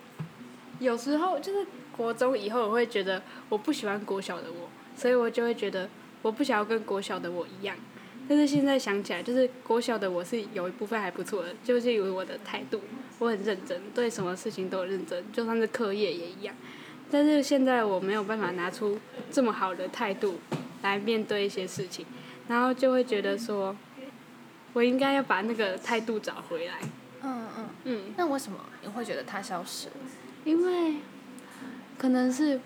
[0.80, 5.90] 有时候就是国中以后，我会觉得我不喜欢国小的我，所以我就会觉得
[6.22, 7.76] 我不想要跟国小的我一样。
[8.30, 12.80] 但是现在想起来，就是国小的我是有一部分还不错的，就是因为我的态度，
[13.20, 16.56] 我很认真，对什么事情都很认真，就算是课业也一样。
[17.12, 18.98] 但是现在我没有办法拿出
[19.30, 20.40] 这么好的态度
[20.82, 22.06] 来面对一些事情，
[22.48, 23.76] 然后就会觉得说，
[24.74, 26.76] 我应该要把那个态度找回来。
[27.22, 27.66] 嗯嗯。
[27.84, 29.94] 嗯，那为什么你会觉得它消失了？
[30.46, 30.96] 因为
[31.98, 32.60] 可能是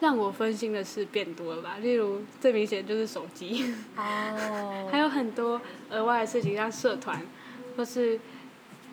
[0.00, 3.74] 让我分心的事变多了吧，例如最明显就是手机。
[3.96, 4.88] 哦。
[4.92, 7.20] 还有很多额外的事情，像社团，
[7.76, 8.20] 或是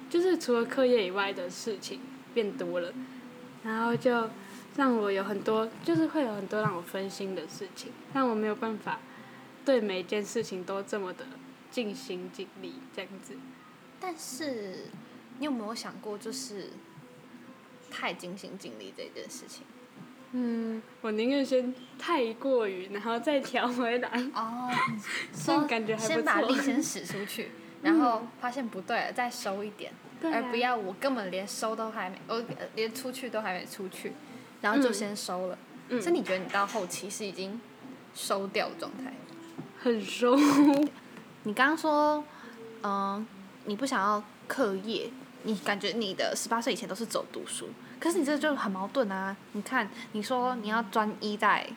[0.09, 1.99] 就是除了课业以外的事情
[2.33, 2.91] 变多了，
[3.63, 4.29] 然后就
[4.75, 8.99] 让我有很多，就是会有很多让我分心的事情，让我没有办法
[9.63, 11.25] 对每一件事情都这么的
[11.69, 13.35] 尽心尽力这样子。
[13.99, 14.87] 但是
[15.39, 16.71] 你有没有想过，就是
[17.91, 19.63] 太尽心尽力这件事情？
[20.35, 24.09] 嗯，我宁愿先太过于，然后再调回来。
[24.33, 24.67] 哦，
[25.31, 26.15] 所以感觉还不错。
[26.15, 27.51] 先把力先使出去，
[27.83, 34.13] 然后发现不对了，再收一点，而不要我根本连收都还没，我呃连出去都还没出去，
[34.63, 35.57] 然后就先收了。
[35.89, 37.61] 嗯所以你觉得你到后期是已经
[38.15, 39.13] 收掉的状态？
[39.79, 40.35] 很收。
[41.43, 42.23] 你刚刚说，
[42.81, 43.27] 嗯、
[43.65, 45.11] 你不想要课业，
[45.43, 49.35] 你感觉你的十八岁以前都是走读书，可是你这就很矛盾啊！
[49.51, 51.69] 你看，你说你要专一在，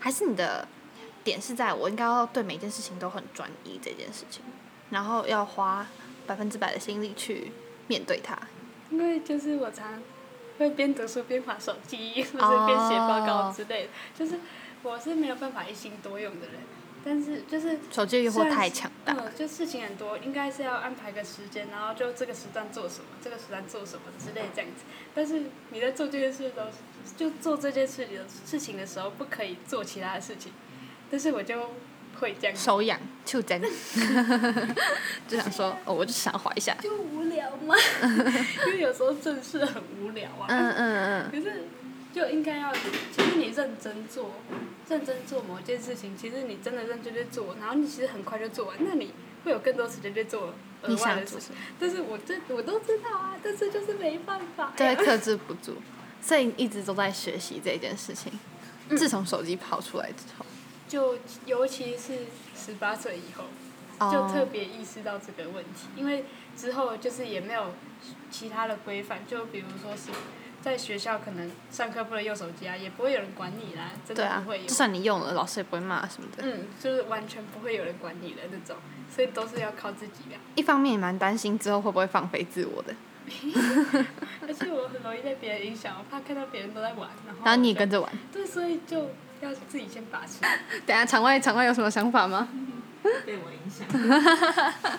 [0.00, 0.66] 还是你的
[1.22, 4.42] 点是在我应该要对每件事情都很专一这件事情，
[4.90, 5.86] 然后要花
[6.26, 7.52] 百分之百的心力去
[7.86, 8.36] 面对它。
[8.90, 10.02] 因为就是我常
[10.58, 14.40] 会边读书边划手机，或者边写报告之类的，就是
[14.82, 16.56] 我是没有办法一心多用的人。
[17.06, 24.84] 但是就是手机诱惑太强大，嗯，就事情很多，应该是要安排个时间，然后就这个时段做什么，这个时段做什么之类这样子。
[25.14, 26.66] 但是你在做这件事的时候，
[27.14, 30.52] 就做这件事情的事情的时候，不可以做其他的事情。
[31.10, 31.72] 但是我就
[32.18, 33.60] 会这样，手痒，就真，
[35.28, 36.74] 就想说，哦，我就想滑一下。
[36.80, 37.74] 就无聊嘛，
[38.66, 40.46] 因为有时候正事很无聊啊。
[40.48, 41.64] 嗯嗯嗯，可是
[42.12, 44.30] 就应该要，其实你认真做，
[44.88, 49.12] 认真做某件事情，其实你真的认真去做，然后你其实很快就做完，那你
[49.44, 51.26] 会有更多时间去做额你外的事情。
[51.26, 51.56] 想做什么？
[51.80, 54.72] 但是我这我都知道啊，但是就是没办法。
[54.76, 55.74] 对，克制不住，
[56.22, 58.32] 所以一直都在学习这件事情。
[58.90, 60.44] 自从手机跑出来之后，
[60.88, 66.24] 就尤其是十八岁以后，就特别意识到这个问题，因为
[66.56, 67.72] 之后就是也没有
[68.30, 70.10] 其他的规范，就比如说是
[70.60, 74.72] 在学校可能上课不能用手机啊，也不会有人管你啦，真的不会，有就。
[74.72, 76.42] 算你用了，老师也不会骂什么的。
[76.46, 78.76] 嗯，就是完全不会有人管你的那种，
[79.14, 80.36] 所以都是要靠自己的。
[80.54, 82.94] 一方面也蛮担心之后会不会放飞自我的
[84.46, 88.12] 而且我很容易被别人影响，我怕看到别人都在玩，然后然后你也跟着玩。
[88.32, 89.10] 对，所以就
[89.44, 90.40] 要自己先把持。
[90.86, 92.48] 等下场外场外有什么想法吗？
[93.26, 93.86] 被我影响，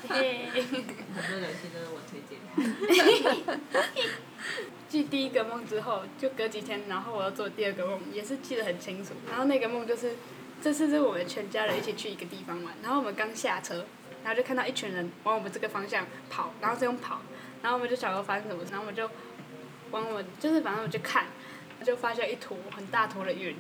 [0.08, 3.60] 嘿，很多游戏都是我推荐的。
[4.88, 9.14] 记第一个梦之后，就隔几天，然后我又做第二个梦，也是记得很清楚。
[9.28, 10.16] 然后那个梦就是，
[10.62, 13.86] 这次是我们全家人一起去一个地方玩，然后我们刚下车，
[14.24, 17.22] 然后就看到一群人往我们这个方向跑，然后这样跑，
[17.64, 19.10] 然后我们就想说发生什么事，然后我们就
[19.90, 21.26] 往我们就是反正我就看，
[21.84, 23.58] 就发现一坨很大坨的云，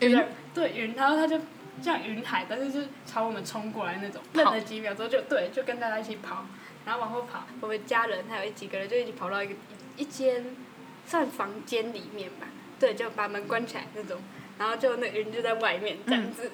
[0.00, 1.40] 云对云，然后他就
[1.82, 6.44] 像云海，但是是朝我们冲过来那种，愣了几秒之后就对，就跟大家一起跑，
[6.84, 9.54] 然后往后跑，我们家人还有几个人就一起跑到一个
[9.96, 10.44] 一一间
[11.06, 12.46] 算房间里面吧，
[12.78, 14.20] 对，就把门关起来那种，
[14.58, 16.50] 然后就那云就在外面这样子，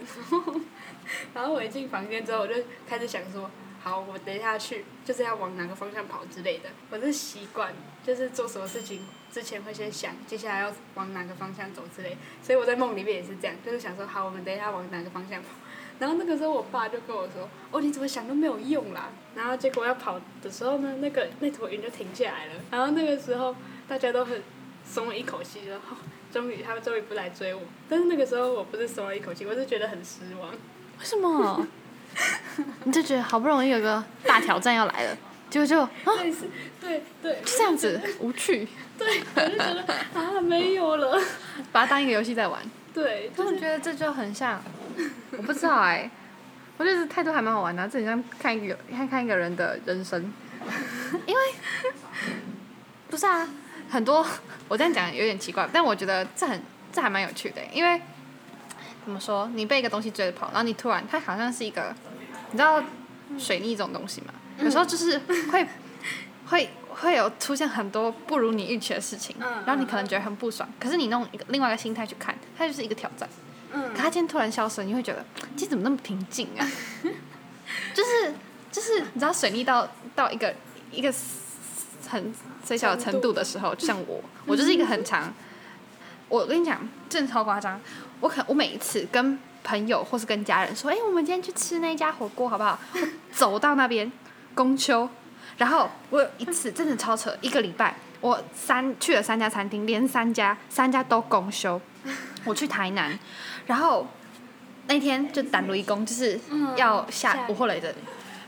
[1.35, 2.55] 然后我一进房间之后，我就
[2.89, 3.51] 开始想说，
[3.83, 7.73] 好，我等一下去就是要往哪个方向跑之类的，我是习惯
[8.05, 15.49] 就是做什么事情之前会先想接下来要往哪个方向走之类，所以我在梦里面也是这样，就是想说，好，我们等一下往哪个方向跑。
[15.99, 22.55] 然后那个时候，我爸就跟我说：“哦，你怎么想都没有用啦。”然后结果要跑的时候呢，那个那坨云就停下来了。
[22.71, 23.55] 然后那个时候，
[23.87, 24.43] 大家都很
[24.83, 25.99] 松了一口气，就哦，
[26.33, 27.61] 终于他们终于不来追我。
[27.87, 30.51] 但是那个时候我不是松了一口气，我是觉得很失望。
[30.53, 31.67] 为什么？
[32.85, 35.17] 你就觉得好不容易有个大挑战要来了，
[35.49, 36.33] 结果就啊对，
[36.81, 38.67] 对对，就这样子无趣，
[38.99, 41.21] 对，我就觉得啊没有了。
[41.73, 42.61] 把它当一个游戏在玩。
[42.93, 44.61] 对，他们就是觉得这就很像，
[45.37, 46.11] 我不知道哎、
[46.77, 50.33] 我觉得这态度还蛮好玩的啊、这很像看一个看看一个人的人生，
[51.27, 51.41] 因为
[53.09, 53.49] 不是啊，
[53.89, 54.27] 很多
[54.67, 56.61] 我这样讲有点奇怪，但我觉得这很
[56.93, 58.01] 这还蛮有趣的欸、因为
[59.05, 61.95] 怎么说，你被一个东西追着跑，然后你突然它好像是一个，
[62.51, 62.83] 你知道
[63.39, 65.19] 水逆这种东西嘛，有时候就是
[65.51, 65.67] 会
[66.49, 73.29] 会会有出现很多不如你预期的事情，嗯然后你可能觉得很不爽，可是你用一个另外一个心态去看，它就是一个挑战。
[73.73, 75.25] 嗯可它今天突然消失，你会觉得
[75.57, 76.67] 今天怎么那么平静啊？
[77.95, 78.35] 就是
[78.73, 80.53] 就是你知道水逆到到一个
[80.91, 81.13] 一个
[82.09, 82.35] 很
[82.65, 85.33] 最小的程度的时候，就像我，我就是一个很长。
[86.29, 87.81] 我跟你讲，真的超夸张。
[88.21, 92.79] 我可我每一次跟朋友或是跟家人说，哎、我们今天去吃那家火锅好不好？
[93.33, 94.11] 走到那边
[94.55, 95.09] 公休，
[95.59, 101.81] 然后我有一次真的超扯，一个礼拜我三去了三家餐厅，连三家三家都公休。
[102.45, 103.19] 我去台南，
[103.67, 104.07] 然后
[104.87, 106.41] 那天就胆卢一公就是
[106.77, 107.95] 要下下午或雷的，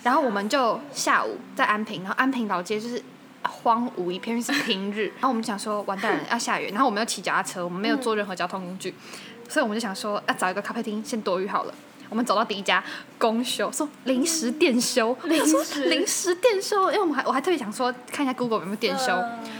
[0.02, 3.02] 然后我们就下午在安平，然后安平老街就是
[3.42, 5.08] 荒芜一片，是平日。
[5.16, 8.94] 然后我们想说，完蛋了，要下雨，然后我们又骑脚踏车，我们没有坐任何交通工具，
[9.52, 11.74] 所以我们就想说，要找一个咖啡厅先躲雨好了。
[12.08, 12.82] 我们走到第一家
[13.18, 15.84] 公休，说临时店休，临时？
[15.90, 19.12] 临时店休，因为我们还我还特别想说看一下 Google 有没有店休，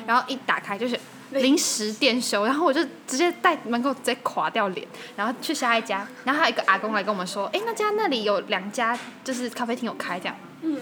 [0.07, 0.99] 然后一打开就是
[1.33, 10.79] 临时店休，然后我就直接在门口直接垮掉脸，然后去下一家，然后还有一个阿公来跟我们说，哎，那家那里有两家就是咖啡厅有开这样，嗯。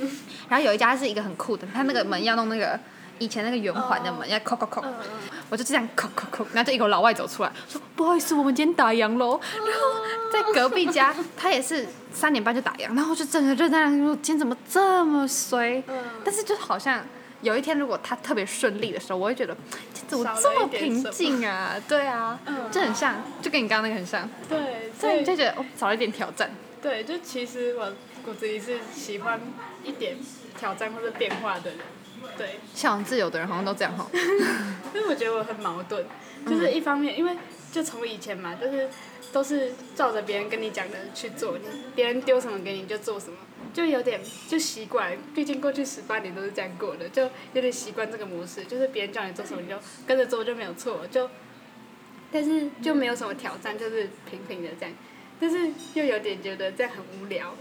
[0.48, 2.78] 然后有一家是一个很酷的，他那个门要弄那个。
[3.22, 4.82] 以前那个圆环的门要扣扣扣，
[5.50, 9.38] 我就这样扣扣扣，然后就一口老外走出来，说不好意思，我们今天打烊喽。
[9.56, 15.82] 然后在隔壁家，他也是三点半就打烊，然后就整个就在那说今天怎么这么衰？
[16.24, 17.04] 但是就好像
[17.42, 19.56] 有一天如果他特别顺利的时候，我会觉得
[20.06, 21.74] 怎么这么平静啊？
[21.88, 22.38] 对啊，
[22.70, 24.28] 就很像，就跟你刚刚那个很像。
[24.48, 26.50] 对，所以就觉得哦，少了一点挑战。
[26.80, 27.92] 对，就其实我
[28.24, 29.40] 骨子里是喜欢
[29.82, 30.16] 一点
[30.56, 31.80] 挑战或者变化的人。
[32.36, 34.06] 对，向往自由的人好像都这样哈。
[34.94, 36.04] 因为我觉得我很矛盾，
[36.46, 37.36] 就是一方面，因为
[37.70, 38.88] 就从以前嘛，就是
[39.32, 43.36] 都是照着别人跟你讲的去做，你别人丢什么给你就做什么，
[43.72, 45.16] 就有点就习惯。
[45.34, 51.28] 毕竟过去十八年都是这样过的，就有点习惯这个模式，就是别人叫你做什么你就跟着做就没有错，就
[52.32, 54.94] 但是就没有什么挑战，就是平平的这样，
[55.38, 57.54] 但是又有点觉得这样很无聊，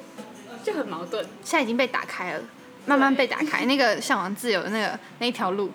[0.63, 1.23] 就很矛盾。
[1.43, 2.43] 现在已经被打开了。
[2.89, 5.71] 慢慢被打开，那个向往自由的那个那一条路，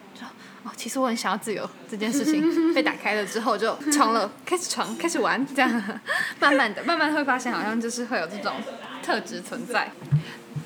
[0.65, 5.71] 哦，其实我很想要自由这件事情被打开了之后，就闯了，开始闯，开始玩，这样，
[6.41, 8.53] 慢慢的，慢慢会发现好像就是会有这种
[9.01, 9.93] 特质存在。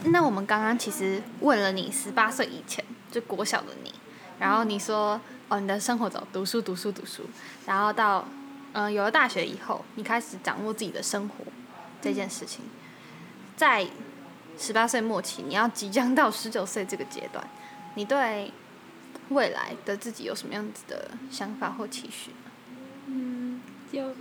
[0.07, 3.93] 那我们刚刚其实问了你十八岁以前就国小的你，
[4.39, 7.25] 然后你说哦，你的生活走读书读书读书，
[7.67, 8.27] 然后到
[8.73, 11.45] 嗯有了大学以后，你开始掌握自己的生活
[12.01, 12.65] 这件事情，
[13.55, 13.87] 在。
[14.59, 17.49] 十八岁末期，你要即将到十九岁这个阶段，
[17.95, 18.53] 你对
[19.29, 22.33] 未来的自己有什么样子的想法或期许？
[23.07, 24.15] 嗯，就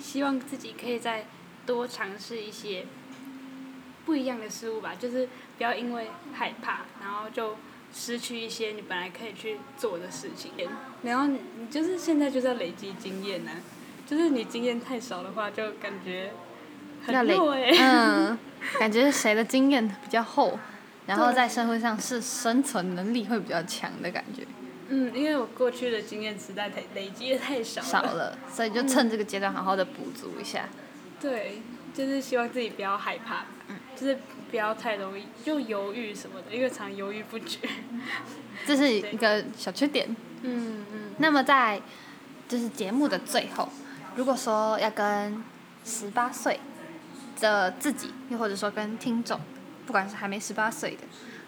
[0.00, 1.26] 希望自己可以再
[1.66, 2.86] 多尝试一些
[4.06, 7.56] 不一样的事物吧，就是不要因为害怕，然后就
[7.92, 10.52] 失去一些你本来可以去做的事情。
[11.02, 13.50] 然后你就是现在就是要累积经验呢，
[14.06, 16.32] 就是你经验太少的话，就感觉。
[17.04, 18.38] 很弱哎，嗯，
[18.78, 20.58] 感觉谁的经验比较厚，
[21.06, 24.46] 然后在社会上是生存能力会比较强的感觉。
[24.88, 30.68] 嗯，因为我过去的经验实在太累积的太少少了，所以就趁这个阶段好好的补足一下。
[31.20, 31.62] 对，
[31.94, 34.18] 就是希望自己不要害怕，嗯，就是
[34.50, 37.60] 不要太容易就犹豫什么的，因为常犹豫不决。
[38.66, 40.08] 这是一个小缺点。
[40.42, 41.00] 嗯嗯。
[41.18, 41.80] 那么在
[42.48, 43.68] 就是节目的最后，
[44.16, 45.42] 如果说要跟
[45.84, 46.58] 十八岁。
[47.40, 49.40] 的自己，又或者说跟听众，
[49.86, 50.98] 不管是还没十八岁的，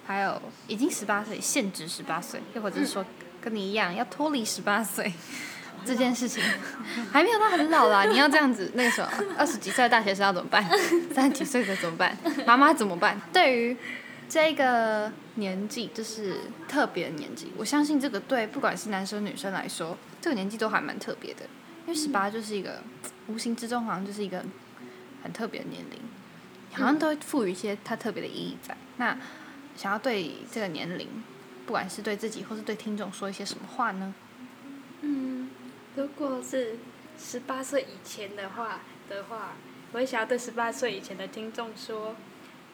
[0.07, 3.05] 还有已经十八岁、限制十八岁，又或者是说
[3.41, 5.13] 跟你一样要脱离十八岁
[5.85, 6.43] 这件事情，
[7.13, 8.05] 还没有到很老啦。
[8.05, 10.65] 你要这样子，那个时候二十几岁的大学生要怎么办？
[11.15, 12.17] 三十几岁的怎么办？
[12.47, 13.21] 妈妈怎么办？
[13.33, 13.77] 对于
[14.29, 16.37] 这个年纪，就是
[16.69, 21.43] 特别的年纪，我相信这个对不管是男生女生来说，这个年纪都还蛮特别的，
[21.87, 22.83] 因为十八就是一个
[23.27, 24.45] 无形之中好像就是一个。
[25.23, 25.99] 很特别的年龄，
[26.73, 28.77] 好像都会赋予一些它特别的意义在。
[28.97, 29.17] 那
[29.77, 31.09] 想要对这个年龄，
[31.67, 34.15] 不管是对自己或是对听众说一些什么话呢？
[35.01, 35.51] 嗯，
[35.97, 36.77] 如果是
[37.19, 39.53] 十八岁以前的话的话，
[39.93, 42.17] 我也想要对十八岁以前的听众说，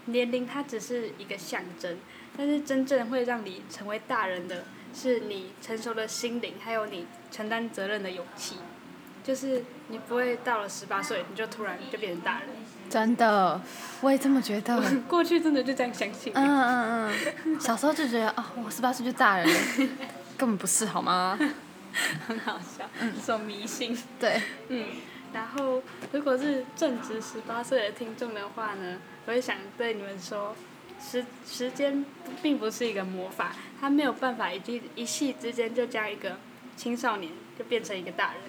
[0.06, 1.98] 年龄它只是一个象征，
[2.37, 8.56] 但是真正会让你成为大人的是你成熟的心灵，还有你承担责任的勇气。
[9.28, 12.48] 就是你不会到了十八岁，你就突然就变成大人。
[12.88, 13.60] 真的，
[14.00, 14.82] 我也这么觉得。
[15.06, 16.32] 过去真的就这样相信。
[16.34, 17.12] 嗯嗯
[17.44, 17.60] 嗯。
[17.60, 19.54] 小时候就觉得啊，我十八岁就大人了，
[20.38, 21.38] 根本不是好吗？
[22.26, 23.94] 很好笑，嗯，说迷信。
[24.18, 24.40] 对。
[24.68, 24.86] 嗯，
[25.34, 30.56] 然后如果是正值十八岁的听众的话呢，我也想对你们说，
[30.98, 32.02] 时时间
[32.40, 36.38] 并不是一个魔法，它没有办法一一一夕之间就将一个
[36.78, 38.40] 青少年就变成一个大人。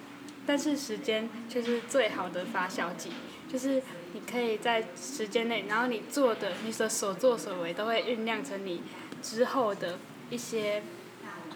[0.49, 3.11] 但是时间却是最好的发酵剂，
[3.47, 3.83] 就是
[4.13, 8.81] 你可以在时间内，然后你做的、你的所作所为都会酝酿成你
[9.21, 9.99] 之后的
[10.31, 10.81] 一些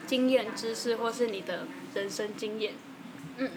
[0.06, 1.66] 经验、知识，或是你的
[1.96, 2.74] 人生经验。
[3.38, 3.50] 嗯，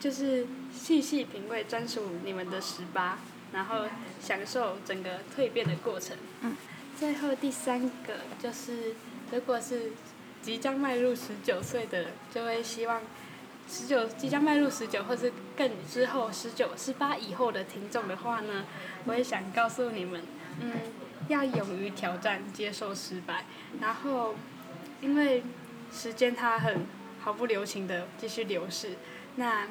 [0.00, 3.18] 就是细细品味专属你们的十八，
[3.52, 3.84] 然后
[4.22, 6.16] 享受整个蜕变的过程。
[6.40, 6.56] 嗯，
[6.98, 8.94] 最后第三个就是，
[9.30, 9.92] 如果是
[10.40, 13.02] 即将迈入十九岁的，就会希望。
[13.70, 18.64] 十九即将迈入十九，或是更之后十九、十八以后的听众的话呢，
[19.04, 20.20] 我也想告诉你们，
[20.60, 20.72] 嗯，
[21.28, 23.44] 要勇于挑战，接受失败，
[23.80, 24.34] 然后
[25.00, 25.44] 因为
[25.92, 26.84] 时间它很
[27.20, 28.96] 毫不留情的继续流逝。
[29.36, 29.68] 那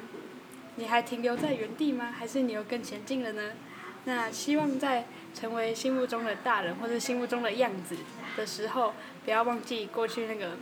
[0.76, 2.10] 你还停留在原地吗？
[2.18, 3.52] 还是你又更前进了呢？
[4.04, 7.94] 那希望在成为心目中的大人或者心目中的样子
[8.34, 8.94] 的时候，
[9.26, 10.56] 不要忘记过去那个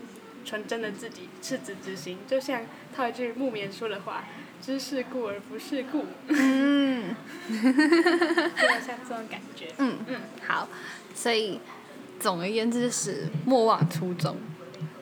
[0.48, 2.16] 纯真的自己，赤子之心。
[2.26, 2.62] 就像
[2.96, 4.24] 套一句木棉说的话
[4.64, 7.14] ：“知世故而不世故。”嗯，
[7.52, 9.66] 有点像这种感觉。
[9.76, 10.66] 嗯嗯，好，
[11.14, 11.60] 所以
[12.18, 14.38] 总而言之是莫忘初衷。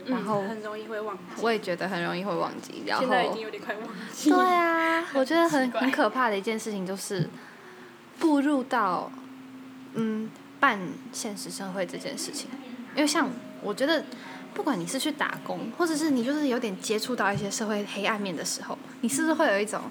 [0.06, 2.82] 然后很容易会忘记，我也觉得很容易会忘记。
[2.86, 4.30] 然后现在已经有点快忘记。
[4.30, 7.28] 对啊， 我觉得很很可怕的一件事情就是
[8.18, 9.10] 步入到
[9.94, 10.30] 嗯
[10.60, 10.78] 半
[11.12, 12.48] 现实社会这件事情。
[12.94, 13.28] 因为像
[13.62, 14.04] 我觉得，
[14.56, 19.82] 不管你是去打工，或者是你就是有点接触到一些社会黑暗面的时候，你是不是会有一种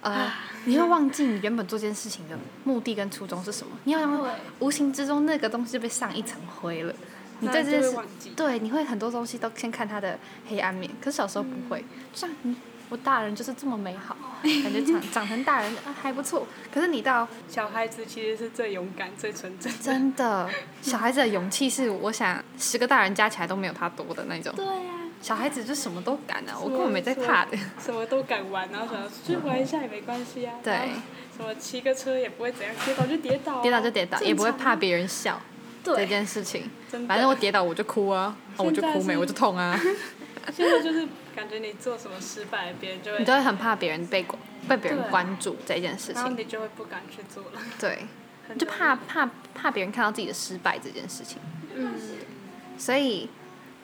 [0.00, 0.32] 呃，
[0.64, 3.72] 你会忘记你原本做这件事情的目的跟初衷是什么？
[3.84, 4.28] 你好像
[4.58, 6.92] 无形之中那个东西就被上一层灰了。
[7.38, 7.96] 你对这件事，
[8.34, 11.84] 对你会很多东西都先看它的黑暗面，可是小时候不会。
[12.12, 12.28] 像
[12.92, 16.46] 我大人就是这么美好，感觉长长成大人啊还不错。
[16.70, 19.72] 可是你到小孩子其实是最勇敢、最纯真。
[19.80, 20.46] 真的，
[20.82, 24.52] 小孩子的勇气是我想十个大人加起来都没有他多的那种。
[24.54, 24.92] 对呀。
[25.22, 27.56] 小孩子就什么都敢啊，我根本没在怕的。
[27.82, 30.52] 什么都敢玩，然后想去玩一下也没关系啊。
[30.62, 30.74] 对。
[31.34, 33.62] 什么骑个车也不会怎样，跌倒就跌倒。
[33.62, 35.40] 跌倒就跌倒，也不会怕别人笑。
[35.82, 36.68] 对这件事情，
[37.08, 39.80] 反正我跌倒我就哭啊，我就哭没我就痛啊。
[40.52, 44.24] 现在就是感觉你做什么失败，别人就会你都会很怕别人被
[44.68, 47.60] 被别人关注这件事情，然后你就会不敢去做了。
[47.78, 48.06] 对，
[48.58, 51.38] 就怕怕怕别人看到自己的失败这件事情。
[51.74, 51.94] 嗯。
[52.78, 53.28] 所以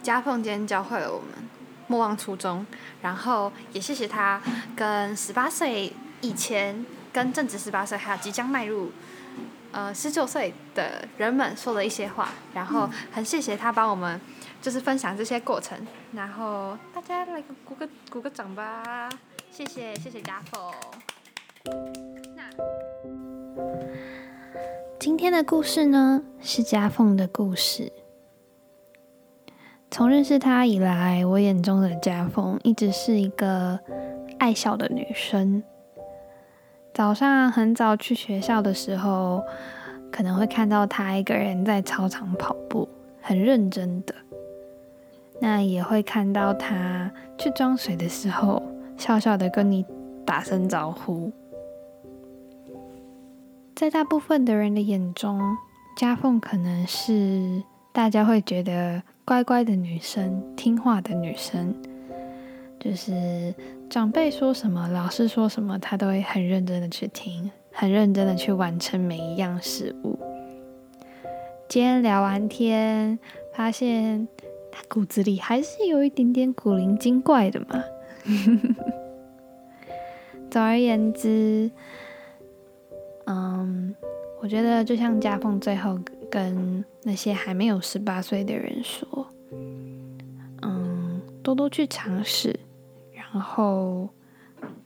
[0.02, 1.28] 嘉凤今天教会了我们
[1.86, 2.66] 莫忘初衷，
[3.02, 4.40] 然后也谢谢他
[4.76, 8.92] 跟十八岁以前跟正值十八岁还有即将迈入。
[9.70, 14.18] 呃，十九岁的人们说了一些话，然后很谢谢他帮我们，
[14.60, 15.78] 就是分享这些过程，
[16.12, 19.08] 然后大家来个鼓个鼓个掌吧，
[19.50, 20.60] 谢谢谢谢家凤。
[22.36, 22.42] 那
[24.98, 27.92] 今天的故事呢，是家凤的故事。
[29.90, 33.78] 从认识他以来，我眼中的家凤一直是一个
[34.38, 35.62] 爱笑的女生。
[36.92, 39.42] 早上很早去学校的时候，
[40.10, 42.88] 可能会看到他一个人在操场跑步，
[43.22, 44.14] 很认真的。
[45.40, 48.62] 那也会看到他去装水的时候，
[48.96, 49.84] 笑笑的跟你
[50.24, 51.30] 打声招呼。
[53.74, 55.40] 在大部分的人的眼中，
[55.96, 57.62] 家凤可能是
[57.92, 61.74] 大家会觉得乖乖的女生，听话的女生。
[62.80, 63.54] 就是
[63.88, 70.18] 长辈说什么，老师说什么，他都会很认真的去听，很认真的去完成每一样事物。
[71.68, 73.18] 今天聊完天，
[73.52, 74.26] 发现
[74.78, 77.82] 他骨子里还是有一点点古灵精怪的嘛。
[80.48, 81.68] 总而言之，
[83.26, 83.92] 嗯，
[84.40, 85.98] 我觉得就像家凤最后
[86.30, 89.26] 跟那些还没有十八岁的人说，
[90.62, 92.56] 嗯，多多去尝试。
[93.12, 94.08] 然后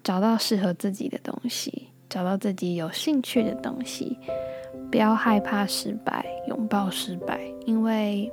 [0.03, 4.17] 找到适合自己的东西，找到自己有兴趣的东西，
[4.91, 8.33] 不要害怕失败，拥抱失败，因为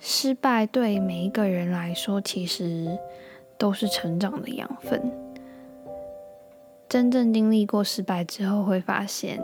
[0.00, 2.98] 失败对每一个人来说其实
[3.56, 5.10] 都是成长的养分。
[6.88, 9.40] 真正经历过失败之后，会发现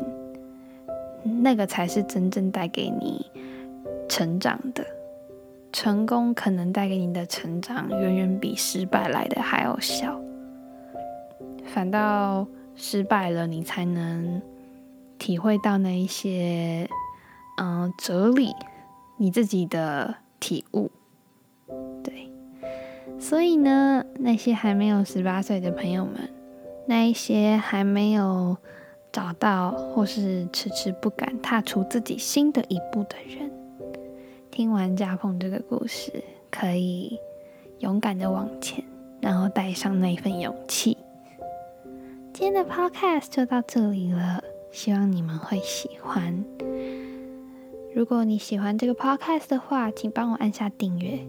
[1.43, 3.31] 那个才是真正带给你
[4.09, 4.85] 成长的。
[5.73, 10.21] 成功可能带给你的成长，远远比失败来的还要小。
[11.67, 12.47] 反倒
[12.77, 14.41] 失败了，你才能
[15.19, 16.89] 体会到那一些，
[17.61, 18.53] 嗯，哲理，
[19.17, 20.15] 你自己的
[20.45, 20.91] 体悟。
[22.03, 22.31] 对，
[23.19, 26.29] 所以呢，那些还没有十八岁的朋友们，
[26.87, 28.55] 那一些还没有
[29.11, 33.51] 找到或是迟迟不敢踏出自己新的一步的人。
[34.51, 36.13] 听完家凤这个故事，
[36.51, 37.19] 可以
[37.79, 38.85] 勇敢的往前，
[39.23, 40.99] 然后带上那份勇气。
[42.35, 46.45] 今天的 podcast 就到这里了，希望你们会喜欢。
[47.95, 51.21] 如果你喜欢这个 podcast 的话，请帮我按下订阅，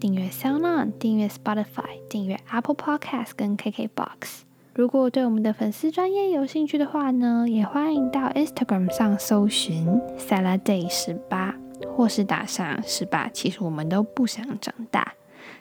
[0.00, 4.40] 订阅 SoundOn，订阅 Spotify，订阅 Apple Podcast 跟 KKBox。
[4.74, 11.54] 如果对我们的粉丝专业有兴趣的话呢，也欢迎到 Instagram 上搜寻 Saladay 十八。
[11.94, 15.12] 或是打上十八，其实我们都不想长大，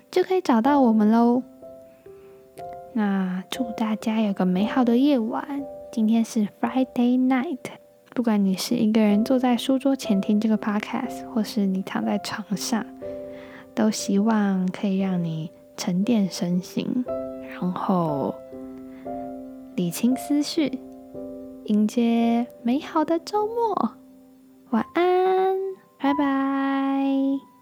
[0.10, 1.44] 就可以找到我们喽。
[2.94, 5.62] 那祝大家有个美好的夜晚。
[5.92, 7.60] 今天是 Friday night，
[8.16, 12.84] 不管你是一个人坐在书桌前听这个 podcast，或是你躺在床上，
[13.76, 17.04] 都希望可以让你沉淀身心，
[17.52, 18.34] 然后
[19.76, 20.80] 理清思绪，
[21.66, 23.92] 迎接美好的周末。
[24.70, 25.58] 晚安，
[26.00, 27.55] 拜拜。